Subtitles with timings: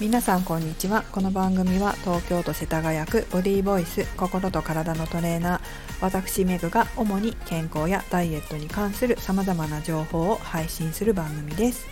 [0.00, 1.04] 皆さんこんにちは。
[1.12, 5.60] この番組は東京都世田谷区ボディーボイス心と体のトレーナー
[6.00, 11.86] 私メグが主に健康やダイエットに関する様々な情報を配信する番組です。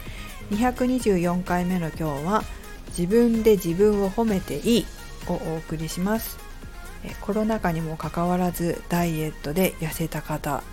[0.51, 2.43] 224回目の今日は
[2.89, 4.87] 自分で自分を褒めていい
[5.29, 6.39] をお送りします。
[7.21, 10.65] コロナ禍にもかかわらずダイエットで痩せた方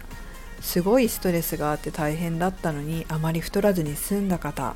[0.61, 4.75] すごいストレスがあって大変だったのにあまり太らずに済んだ方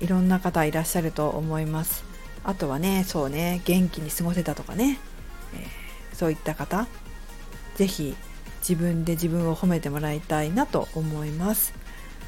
[0.00, 2.04] いろんな方いらっしゃると思います。
[2.44, 4.98] あとはねそうね元気に過ごせたとかね、
[5.54, 6.86] えー、そういった方
[7.74, 8.16] 是非
[8.60, 11.74] 自分で自分を褒めてもらいたいなと思います。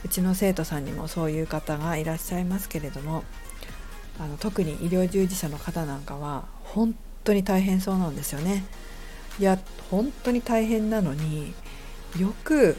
[0.05, 3.23] うちの生徒さんにもそういう方がいらっしゃいますけれども
[4.19, 6.95] あの特に医療従事者の方なんかは本
[7.25, 8.64] 当に大変そうなんですよね。
[9.39, 9.59] いや
[9.91, 11.55] 本当に大変なのに
[12.19, 12.77] よく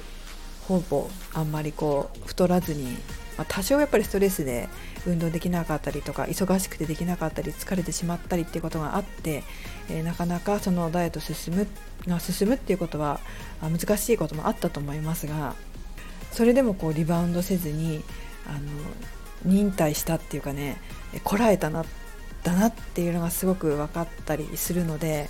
[0.68, 2.98] ほぼあんまりこう太らずに
[3.41, 4.70] まあ、多少やっぱりストレスで
[5.07, 9.43] 運動できなかったりとか忙しくてできなかったり疲れてしまったりっていうことがあって、
[9.90, 11.68] えー、なかなかそのダイエット進む
[12.05, 13.20] が進むっていうことは
[13.62, 15.55] 難しいこともあったと思いますが
[16.32, 18.04] それでもこうリバウンドせずに
[18.46, 18.60] あの
[19.44, 20.77] 忍耐したっていうかね
[21.23, 21.84] こらえたな
[22.44, 25.29] だなっていうのがすごく分かったりするので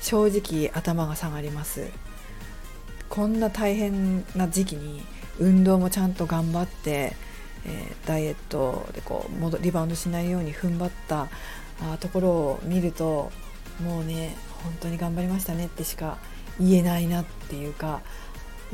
[0.00, 1.88] 正直頭が下がります。
[3.08, 5.02] こんな大変な時期に
[5.38, 7.14] 運動もちゃんと頑張って
[7.66, 11.28] えー、ダイエットでこう戻リバウンドしないように踏ん張った
[11.80, 13.30] あところを見ると
[13.82, 16.18] もうね本当に頑張りましたねってしか
[16.60, 18.00] 言えないなっていうか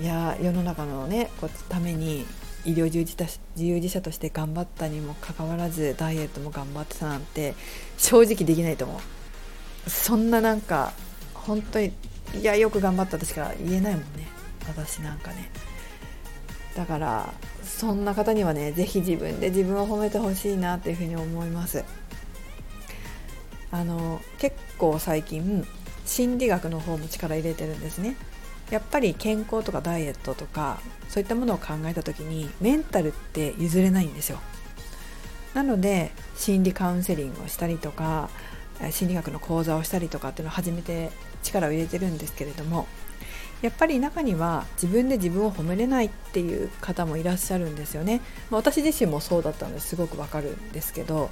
[0.00, 2.24] いや世の中のねこうために
[2.64, 3.16] 医療従事
[3.56, 7.54] 従事者として頑張ったにもかかわらずダイエットも頑張ってたなんて
[7.96, 8.98] 正直できないと思
[9.86, 9.90] う。
[9.90, 10.92] そんななんか
[11.34, 11.92] 本当に
[12.34, 14.28] いやよく頑張ったとしか言えないもんね。
[14.66, 15.50] 私なんかね。
[16.78, 17.34] だから
[17.64, 21.84] そんな方にはね是非自分で自分を褒めてほしいなっていうふうに思います。
[23.72, 25.66] あの結構最近
[26.06, 28.14] 心理学の方も力入れてるんですね。
[28.70, 30.78] やっぱり健康とかダイエットとか
[31.08, 34.38] そういったものを考えた時にメンタルって譲れないんですよ。
[35.54, 38.30] なので心理カウンセリングをしたりとか
[38.92, 41.10] 心理学の講座をしたりとかっていうのを始めて
[41.42, 42.86] 力を入れてるんですけれども
[43.62, 48.20] やっぱり中には自分で自分を褒めれないっていう方もいらっしゃるんですよね、
[48.50, 51.30] まあ、私自身もそうだったのですごくわかるんですけど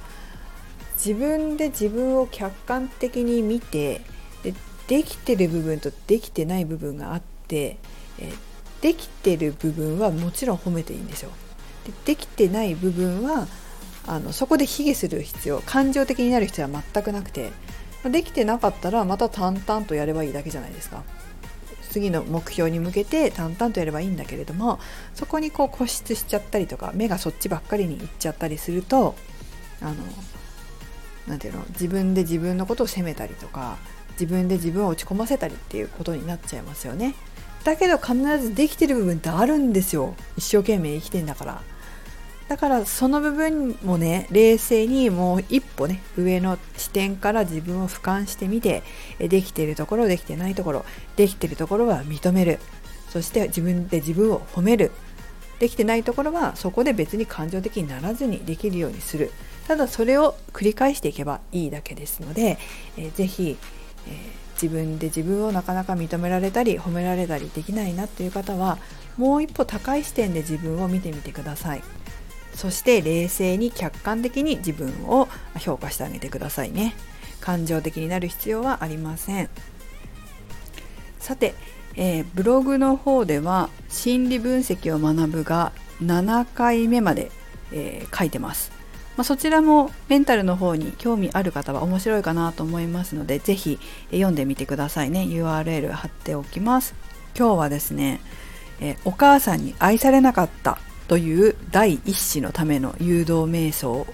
[0.95, 4.01] 自分で自分を客観的に見て
[4.43, 4.53] で
[4.87, 7.77] できてる部分とできてない部分があって
[8.19, 8.31] え
[8.81, 11.31] できてる部分はもちろん褒めていいんですよ。
[11.85, 13.47] でできてない部分は
[14.05, 17.51] あのそこで卑下する必要感情的になる必要は全くなくて
[18.03, 21.03] できてなかったらまた淡々とやればいいだけじゃないですか。
[21.87, 24.79] 次の目標に向けて淡々とやればいいんだけれども
[25.13, 29.15] そこにこう固執しちゃったりとか目がそっちばっかりにいっちゃったりすると
[29.81, 29.95] あの
[31.27, 33.77] なていうの自分で自分のことを責めたりとか
[34.11, 37.13] 自分で自分を落ち込ませたりっていうことになっちゃいますよね。
[37.63, 41.61] だけど必ずできてる部分ってあるんですよ一生懸命生きてんだから。
[42.47, 48.83] だからその部分もね冷静にもう一歩ね上の視点から自分を俯瞰してみて
[49.19, 50.85] できているところできてないところ
[51.17, 52.59] できているところは認める。
[53.09, 54.91] そして自分で自分を褒める。
[55.59, 59.31] できてないところはそこで別に感情的にならずにできるようにする。
[59.67, 62.57] ただそれを繰り返していけばいいだけですので、
[62.95, 63.57] えー、ぜひ、
[64.07, 64.13] えー、
[64.53, 68.77] 自分で自分をなかなか認められたり褒められたりできないなっていう方は
[69.17, 71.83] もう一歩高い視点で自分を見てみてください。
[72.57, 75.29] そして冷静に客観的に自分を
[75.59, 76.95] 評価してあげてくださいね。
[77.39, 79.49] 感情的になる必要はありません。
[81.19, 81.53] さて、
[81.95, 87.31] えー、ブログの方では心理分析を学ぶが7回目まで、
[87.71, 88.71] えー、書いてます、
[89.17, 93.79] まあ、そちらもメンタルの方に興味ある方は面白いかなと思いますので是非
[94.11, 95.23] 読んでみてくださいね。
[95.23, 96.95] URL 貼っておきます。
[97.37, 98.19] 今日はですね、
[98.79, 104.05] え、お母さんに愛されなかったという第一子のための誘導瞑想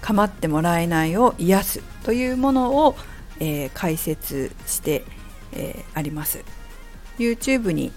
[0.00, 2.96] 構ってもらえないを癒すというものを、
[3.38, 5.04] えー、解説して、
[5.52, 6.44] えー、あります。
[7.18, 7.92] YouTube に、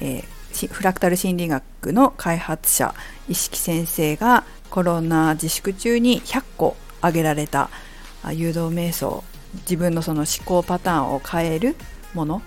[0.00, 2.94] えー、フラクタル心理学の開発者
[3.28, 7.70] 意識先生がコロナ自粛中に100個挙げられた
[8.32, 9.22] 誘導瞑想
[9.62, 11.76] 自分のその思考パターンを変える
[12.14, 12.42] もの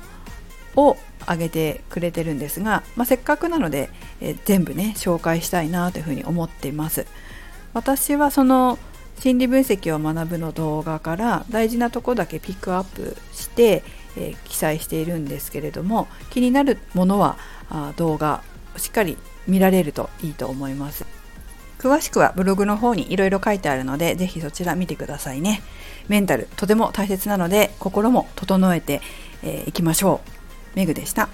[0.76, 3.90] を挙げてくれてるんですが、まあ、せっかくなので、
[4.22, 7.06] えー、全部ね紹介したいなというふうに思っています
[7.74, 8.80] 私はその
[9.20, 13.84] 心理分析を学ぶの動画から大事なとこだけピックアップして、
[14.18, 17.38] えー、記載しているんですけれども気になるものは
[17.70, 18.44] あ動画
[18.78, 19.18] しっかり
[19.48, 21.20] 見られるといいと思います
[21.80, 25.62] 詳しくはブログの方にいろいろ書いてあるので、ぜひそちら見てくださいね。
[26.10, 29.00] メンタル、とても大切なので、心も整えてい、
[29.44, 30.39] えー、きましょう。
[30.76, 31.30] メグでした。